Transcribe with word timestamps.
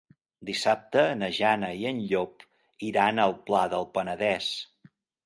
Dissabte 0.49 1.01
na 1.19 1.27
Jana 1.39 1.69
i 1.81 1.85
en 1.89 1.99
Llop 2.13 2.45
iran 2.87 3.23
al 3.27 3.37
Pla 3.51 3.63
del 3.75 3.87
Penedès. 3.99 4.49